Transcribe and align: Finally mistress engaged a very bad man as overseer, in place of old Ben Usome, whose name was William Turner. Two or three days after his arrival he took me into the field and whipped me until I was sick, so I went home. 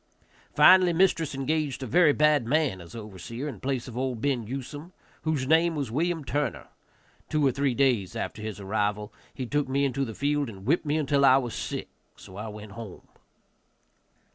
Finally 0.55 0.93
mistress 0.93 1.35
engaged 1.35 1.83
a 1.83 1.85
very 1.85 2.11
bad 2.11 2.47
man 2.47 2.81
as 2.81 2.95
overseer, 2.95 3.47
in 3.47 3.59
place 3.59 3.87
of 3.87 3.95
old 3.95 4.19
Ben 4.19 4.47
Usome, 4.47 4.93
whose 5.21 5.45
name 5.45 5.75
was 5.75 5.91
William 5.91 6.25
Turner. 6.25 6.69
Two 7.29 7.45
or 7.45 7.51
three 7.51 7.75
days 7.75 8.15
after 8.15 8.41
his 8.41 8.59
arrival 8.59 9.13
he 9.31 9.45
took 9.45 9.69
me 9.69 9.85
into 9.85 10.03
the 10.03 10.15
field 10.15 10.49
and 10.49 10.65
whipped 10.65 10.87
me 10.87 10.97
until 10.97 11.23
I 11.23 11.37
was 11.37 11.53
sick, 11.53 11.89
so 12.15 12.35
I 12.35 12.47
went 12.47 12.71
home. 12.71 13.07